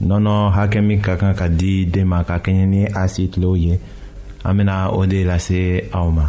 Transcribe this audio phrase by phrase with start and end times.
[0.00, 3.80] Nonon non, hakemi kakan ka di dema kakenye ni asit louye,
[4.44, 6.28] amen a ode la se a ouman.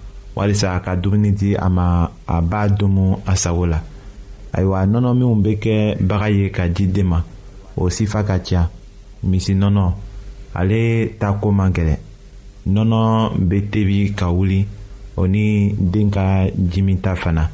[0.35, 3.79] walisa a ka dumuni di a ma a b'a domu a sago la
[4.55, 5.75] ayiwa nɔnɔ minnu bɛ kɛ
[6.07, 7.19] baga ye ka di den ma
[7.77, 8.61] o sifa ka ca
[9.29, 9.83] misi nɔnɔ
[10.59, 10.81] ale
[11.19, 11.97] ta ko man gɛlɛn
[12.73, 13.01] nɔnɔ
[13.49, 14.61] bɛ tebi ka wuli
[15.17, 17.49] o ni den ka jimita fana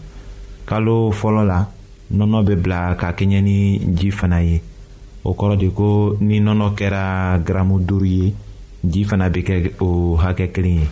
[0.69, 1.59] kalo fɔlɔ la
[2.17, 3.57] nɔnɔ bɛ bila ka kɛɲɛ ni
[3.97, 4.61] ji fana ye
[5.25, 7.03] o kɔrɔ de ko ni nɔnɔ kɛra
[7.43, 8.33] gramu duuru ye
[8.85, 10.87] ji fana bɛ kɛ o hakɛ kelen ye.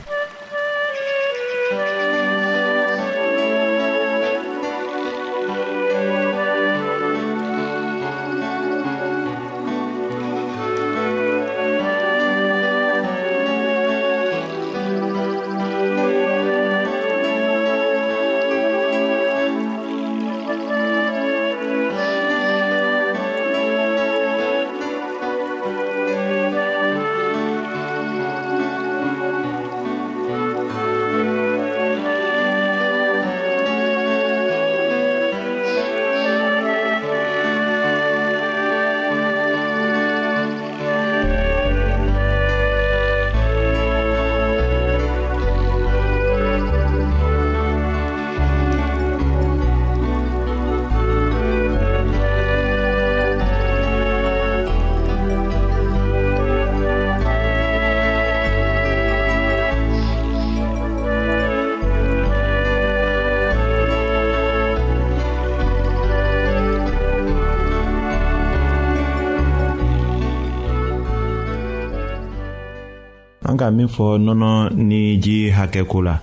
[73.55, 76.15] an ka min fɔ nɔnɔ ni ji hakɛko la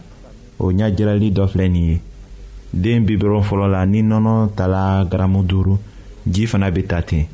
[0.60, 2.00] o ɲajirali dɔ filɛ nin ye
[2.74, 5.78] den bibiron fɔlɔ la ni nɔnɔ tala garamu duuru
[6.26, 7.24] ji fana bɛ ta ten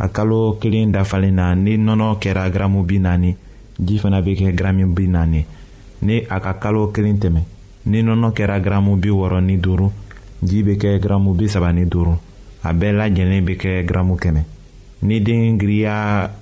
[0.00, 3.36] a kalo kelen dafalen na ni nɔnɔ kɛra garamu bi naani
[3.78, 5.44] ji fana bɛ kɛ garamu bi naani
[6.02, 7.40] ni a ka kalo kelen tɛmɛ
[7.86, 9.90] ni nɔnɔ kɛra garamu bi wɔɔrɔ ni duuru
[10.42, 12.18] ji bɛ kɛ garamu bi saba ni duuru
[12.64, 14.42] a bɛɛ lajɛlen bɛ kɛ garamu kɛmɛ
[15.02, 16.32] ni den giriya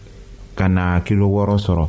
[0.56, 1.88] ka na kilo wɔɔrɔ sɔrɔ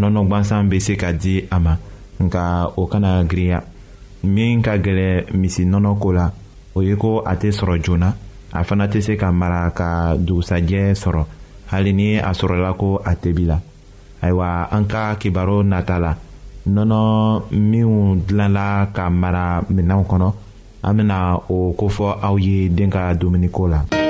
[0.00, 1.74] nɔnɔ gwansan bɛ se ka di a ma
[2.22, 3.60] nka o kana girinya
[4.24, 6.32] min ka gɛlɛ misi nɔnɔ ko la
[6.74, 8.08] o ye ko a tɛ sɔrɔ joona
[8.52, 11.22] a fana tɛ se ka mara ka dugusajɛ sɔrɔ
[11.70, 13.58] hali ni a sɔrɔla ko a tebi la
[14.22, 16.14] ayiwa an ka kibaru nata la
[16.68, 20.32] nɔnɔ minnu dilanla ka mara minɛnw kɔnɔ
[20.82, 21.18] an bɛna
[21.48, 24.02] o kofɔ aw ye den ka dumuniko la.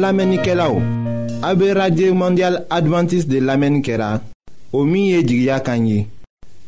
[0.00, 0.80] An lamenike la ou,
[1.42, 4.20] abe Radye Mondial Adventist de lamenikera,
[4.72, 6.06] omiye djigya kanyi,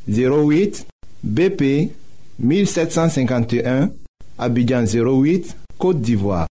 [0.07, 0.85] 08
[1.23, 1.63] BP
[2.39, 3.89] 1751,
[4.39, 6.45] abidjan 08, Kote d'Ivoire.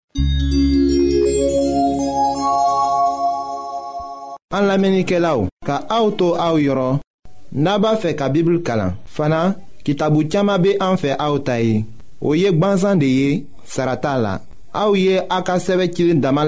[4.49, 6.97] An lamenike la ou, ka auto a ou yoron,
[7.53, 9.51] naba fe ka bibl kalan, fana
[9.85, 11.83] ki tabu tiyama be anfe a ou tayi,
[12.19, 14.39] ou yek banzan de ye, sarata la.
[14.73, 16.47] aw ye a ka sɛbɛ dama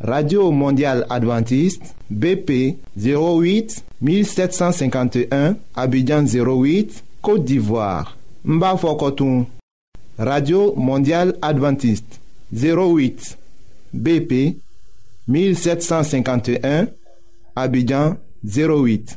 [0.00, 8.60] radio mondial adventiste bp 08 1751 abidjan 08 côte d'ivoire n
[10.18, 12.20] radio mondial adventiste
[12.54, 13.36] 08
[13.94, 14.54] bp
[15.26, 16.86] 1751
[17.56, 19.16] abidjan 08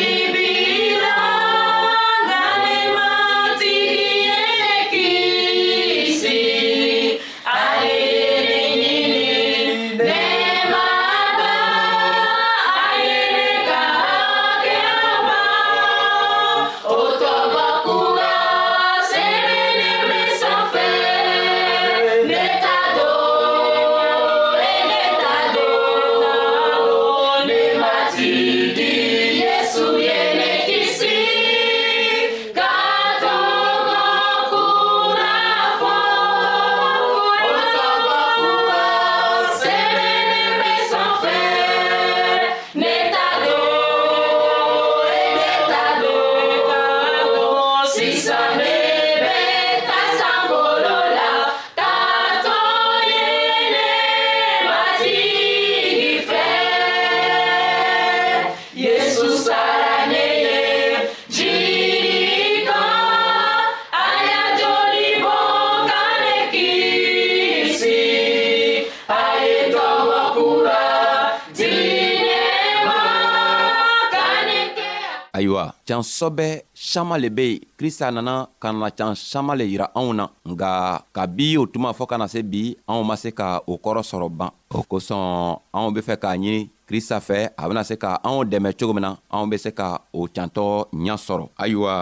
[75.87, 80.11] can sɔbɛ saman le be yen krista nana ka na can saman le yira anw
[80.15, 80.71] na nga
[81.15, 84.49] kabi o tuma fɔɔ kana se bi anw ma se ka o kɔrɔ sɔrɔ ban
[84.73, 88.69] o kosɔn anw be fɛ k'a ɲini krista fɛ a bena se ka anw dɛmɛ
[88.79, 89.87] cogo min na anw be se ka
[90.19, 90.63] o cantɔ
[91.03, 91.93] ɲa sɔrɔ ayiwa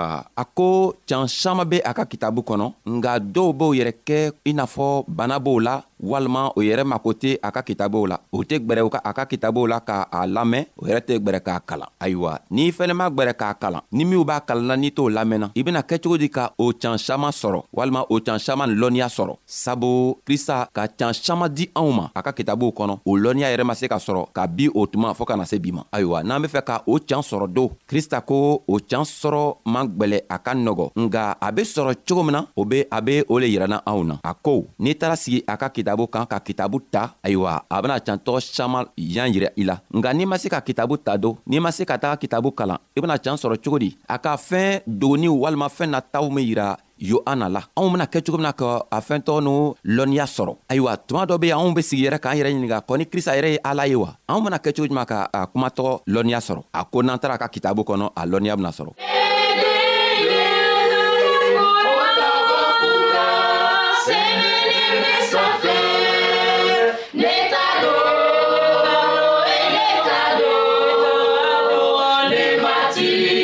[0.41, 2.65] a ko can saman be a ka kitabu kɔnɔ
[2.97, 4.17] nga dɔw b'o yɛrɛ kɛ
[4.49, 5.75] i n'a fɔ bana b'o la
[6.09, 9.23] walima o yɛrɛ mako tɛ a ka kitabuw la o tɛ gwɛrɛ ka a ka
[9.31, 13.33] kitabuw la k'a lamɛn o yɛrɛ tɛ gwɛrɛ k'a kalan ayiwa n'i fɛnɛ ma gwɛrɛ
[13.39, 16.53] k'a kalan ni minw b'a kalanna n'i t'o lamɛnna i bena kɛ cogo di ka
[16.57, 21.49] o can saman sɔrɔ walima o can saman lɔnniya sɔrɔ sabu krista ka can saman
[21.57, 24.47] di anw ma a ka kitabuw kɔnɔ o lɔnniya yɛrɛ ma se ka sɔrɔ ka
[24.47, 27.19] bi o tuma fɔɔ kana se bi ma ayiwa n'an be fɛ ka o can
[27.21, 31.61] sɔrɔ do krista ko o can sɔrɔ man gwɛlɛ a ka nɔgɔ nga a be
[31.63, 34.67] sɔrɔ cogo min na o be a be o le yirana anw na a ko
[34.79, 38.85] n'i taara sigi a ka kitabu kan ka kitabu ta ayiwa a bena cantɔgɔ saman
[38.97, 41.83] yan yira i la nga n'i ma se ka kitabu ta do n'i ma se
[41.85, 45.67] ka taga kitabu kalan i bena can sɔrɔ cogo di a ka fɛɛn dogoniw walima
[45.67, 49.33] fɛɛn nataw min yira yohana la anw bena kɛ cogo min na ka a fɛntɔ
[49.43, 49.55] n'u
[49.95, 52.93] lɔnniya sɔrɔ ayiwa tuma dɔ be yen anw be sigi yɛrɛ k'an yɛrɛ ɲininga kɔ
[52.97, 55.91] ni krista yɛrɛ ye ala ye wa anw bena kɛ cogo juman ka a kumatɔgɔ
[56.07, 58.91] lɔnniya sɔrɔ a ko n'an tara a ka kitabu kɔnɔ a lɔnniya bena sɔrɔ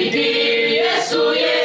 [0.06, 1.65] Yesu ye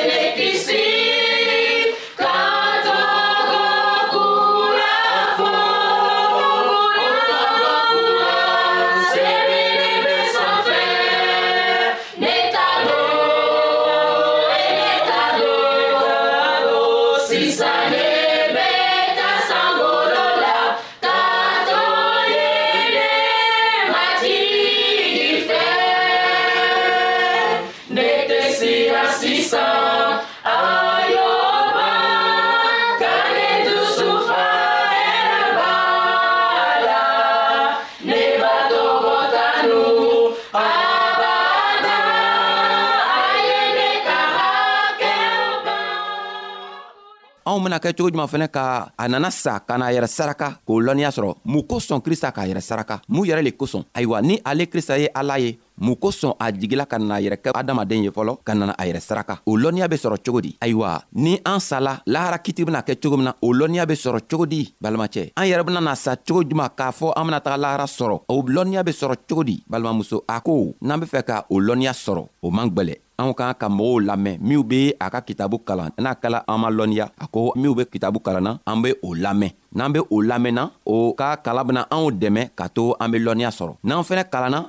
[47.81, 51.37] kɛ cogo juman fɛnɛ ka a nana sa ka n'a yɛrɛ saraka k'o lɔnniya sɔrɔ
[51.45, 55.09] mun kosɔn krista k'a yɛrɛ saraka mun yɛrɛ le kosɔn ayiwa ni ale krista ye
[55.15, 58.73] ala ye mun kosɔn a jigila ka nana yɛrɛ kɛ adamaden ye fɔlɔ ka nana
[58.79, 62.65] a yɛrɛ saraka o lɔnniya be sɔrɔ cogo di ayiwa ni an sala lahara kiti
[62.65, 65.95] bena kɛ cogo min na o lɔnniya be sɔrɔ cogo di balimacɛ an yɛrɛ benana
[65.97, 69.43] sa cogo juman k'a fɔ an bena taga lahara sɔrɔ o lɔnniya be sɔrɔ cogo
[69.45, 73.33] di balimamuso a ko n'an be fɛ ka o lɔnniya sɔrɔ o man gwɛlɛ anw
[73.35, 77.09] kan ka mɔgɔw lamɛn minw be a ka kitabu kalan n'a kɛla an ma lɔnniya
[77.19, 81.13] a ko minw be kitabu kalanna an be o lamɛn n'an be o lamɛnna o
[81.15, 84.69] ka kalan bena anw dɛmɛ ka to an be lɔnniya sɔrɔ n'an fɛnɛ kalanna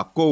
[0.00, 0.26] a ko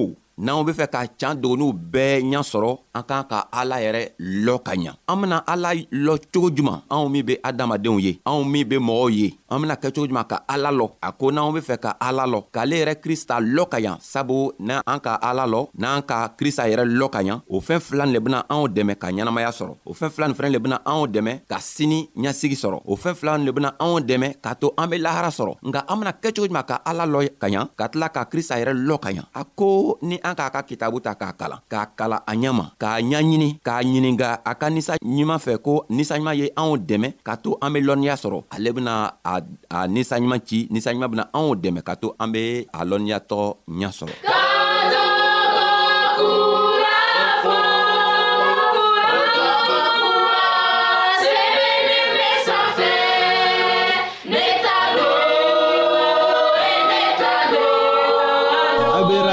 [0.45, 4.03] n'anw bɛ fɛ ka can dogoniw bɛɛ ɲɛ sɔrɔ an k'an ka ala yɛrɛ
[4.45, 8.45] lɔ ka ɲa an bena ala lɔ cogo juman anw min be adamadenw ye anw
[8.45, 11.61] min be mɔgɔw ye an bena kɛcogo juman ka ala lɔ a ko n'anw be
[11.61, 15.47] fɛ ka ala lɔ k'ale yɛrɛ krista lɔ ka ɲa sabu n' an ka ala
[15.47, 18.95] lɔ n'an ka krista yɛrɛ lɔ ka ɲa o fɛɛn fila le bena anw dɛmɛ
[18.99, 22.59] ka ɲɛnamaya sɔrɔ o fɛn fila nin fɛnɛ le bena anw dɛmɛ ka sini ɲasigi
[22.59, 25.85] sɔrɔ o fɛn fila le bena anw dɛmɛ k'a to an be lahara sɔrɔ nga
[25.89, 28.99] an bena kɛcogo juman ka ala lɔ ka ɲa ka tila ka krista yɛrɛ lɔ
[28.99, 32.33] ka ɲa a ko ni an k'a ka kitabu ta k'a kalan k'a kala a
[32.35, 37.09] ɲama k'a ɲaɲini k'a ɲininga a ka ninsa ɲuman fɛ ko ninsaɲuman ye anw dɛmɛ
[37.27, 38.93] ka to an be lɔnniya sɔrɔ ale bena
[39.25, 39.35] a,
[39.77, 43.39] a ninsaɲuman ci ninsaɲuman bena anw dɛmɛ ka to an be a lɔnniyatɔ
[43.81, 44.15] ɲa sɔrɔ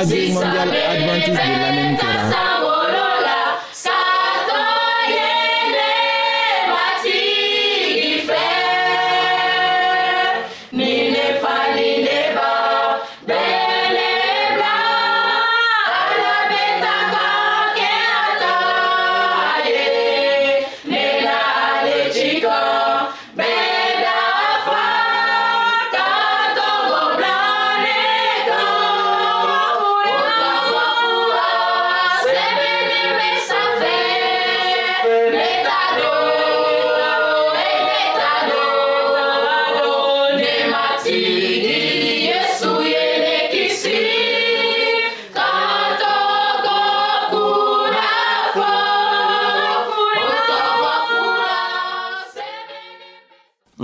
[0.07, 0.57] Sister.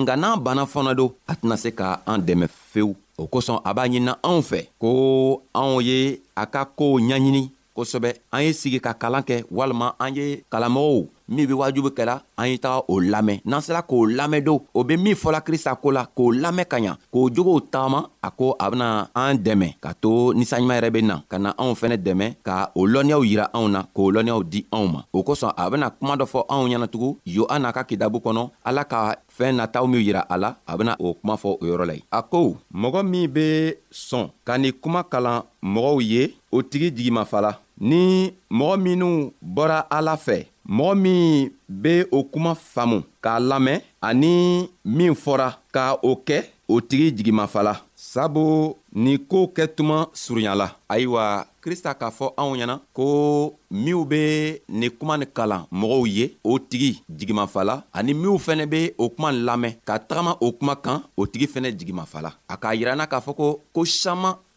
[0.04, 3.70] nga n'an banna fana do a tɛna se ka an dɛmɛ fewu o kosɔn a
[3.76, 4.90] b'a ɲinina anw fɛ ko
[5.60, 5.98] anw ye
[6.42, 7.44] a ka koow ɲaɲini
[7.76, 12.16] kosɛbɛ an ye sigi ka kalan kɛ walima an ye kalanmɔgɔw min be wajubu kɛla
[12.38, 15.92] an ye taga o lamɛn n'an sera k'o lamɛndenw o be min fɔla krista ko
[15.92, 19.94] la k'o lamɛn ka ɲa k'o jogow tagama a ko a bena an dɛmɛ ka
[20.02, 23.68] to ninsanɲuman yɛrɛ be na ka na anw fɛnɛ dɛmɛ ka o lɔnniyaw yira anw
[23.72, 27.16] na k'o lɔnniyaw di anw ma o kosɔn a bena kuma dɔ fɔ anw ɲɛnatugun
[27.26, 31.14] yohana ka kitabu kɔnɔ ala ka fɛɛn nataw minw yira a la a bena o
[31.14, 35.04] kuma fɔ o yɔrɔ la ye a ko mɔgɔ min be sɔn ka nin kuma
[35.04, 40.46] kalan mɔgɔw ye o tigi jigimafala ni mɔgɔ minw bɔra ala fɛ
[40.78, 44.34] mɔgɔ min bɛ o kuma faamu k'a lamɛn ani
[44.86, 48.44] min fɔra ka o kɛ o tigi jigimafala sabu
[49.04, 53.06] nin koo kɛ tuma surunyala ayiwa krista k'a fɔ anw ɲɛna ko
[53.86, 54.22] minw be
[54.80, 59.30] nin kuma ni kalan mɔgɔw ye o tigi jigimafala ani minw fɛnɛ be o kuma
[59.32, 63.32] lamɛn ka tagama o kuma kan o tigi fɛnɛ jigimafala a k'a yirana k'a fɔ
[63.36, 64.36] ko ko saman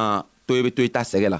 [0.00, 1.38] na to ye be to i ta sɛgɛ la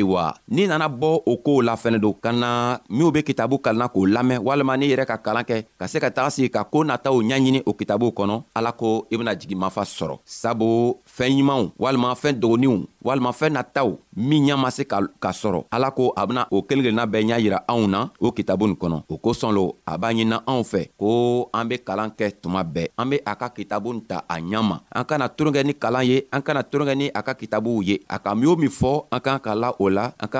[0.00, 3.88] Iowa n'i nana bɔ o koow la fɛnɛ don ka na minw be kitabu kalanna
[3.88, 6.82] k'o lamɛn walima n'i yɛrɛ ka kalan kɛ ka se ka taga sigi ka koo
[6.82, 11.70] nataw ɲaɲini o kitabuw kɔnɔ ala ko i bena jigi mafa sɔrɔ sabu fɛɛn ɲumanw
[11.78, 16.12] walima fɛɛn dogoninw walima fɛɛn nataw min ɲa ma se ka, ka sɔrɔ ala ko
[16.16, 19.16] a bena o kelen kelenna bɛɛ ɲa yira anw na o kitabu nin kɔnɔ o
[19.18, 23.06] kosɔn lo a b'a ɲinina anw fɛ ko an be kalan kɛ tuma bɛɛ an
[23.10, 26.04] be a ka kitabu nin ta a ɲa ma an kana toron kɛ ni kalan
[26.04, 28.68] ye an kana toron kɛ ni a ka kitabuw ye a ka min o min
[28.68, 30.39] fɔ an k'an ka la o la an ka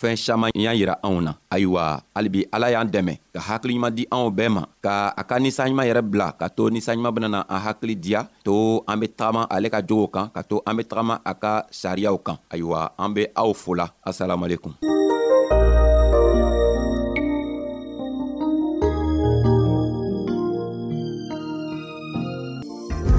[0.00, 4.32] fɛn saman y'a yira anw na ayiwa halibi ala y'an dɛmɛ ka hakiliɲuman di anw
[4.32, 8.24] bɛɛ ma ka a ka ninsanɲuman yɛrɛ bila ka to ninsanɲuman benana an hakili diya
[8.40, 11.68] to an be tagama ale ka jogow kan ka to an be tagama a ka
[11.68, 14.80] sariyaw kan ayiwa an be aw fola asalamualekum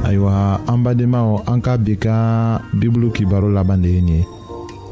[0.01, 2.17] ayiwa an badenmaw an ka bi ka
[2.73, 4.39] bibulu kibaro laban de ye nin ye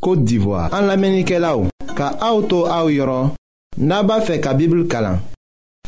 [0.00, 0.70] Côte d'Ivoire.
[0.72, 1.54] En l'Amérique là
[1.96, 3.30] ka auto au yoro,
[3.78, 5.16] naba fe ka Bible kalan.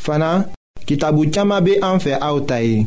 [0.01, 0.47] Fana,
[0.87, 2.87] kitabu chama be an fe aotaye.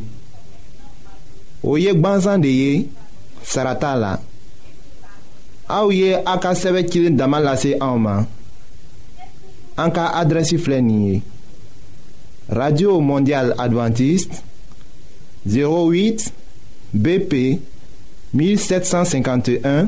[1.63, 2.87] Oye gbanzan de ye,
[3.43, 4.17] sarata la.
[5.69, 8.25] Aouye aka seve kilin damalase aoma.
[9.77, 11.21] Anka adresi flenye.
[12.49, 14.41] Radio Mondiale Adventiste
[15.47, 16.33] 08
[16.93, 17.59] BP
[18.33, 19.87] 1751